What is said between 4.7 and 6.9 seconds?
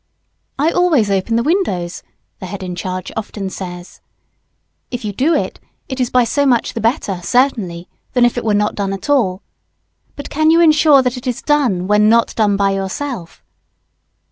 If you do it, it is by so much the